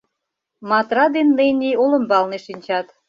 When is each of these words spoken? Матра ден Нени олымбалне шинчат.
Матра 0.69 1.05
ден 1.15 1.27
Нени 1.37 1.71
олымбалне 1.83 2.37
шинчат. 2.45 2.87